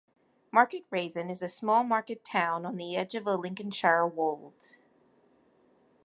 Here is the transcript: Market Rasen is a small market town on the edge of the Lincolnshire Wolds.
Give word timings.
Market 0.51 0.89
Rasen 0.89 1.29
is 1.29 1.43
a 1.43 1.47
small 1.47 1.83
market 1.83 2.25
town 2.25 2.65
on 2.65 2.75
the 2.77 2.95
edge 2.95 3.13
of 3.13 3.25
the 3.25 3.37
Lincolnshire 3.37 4.07
Wolds. 4.07 4.79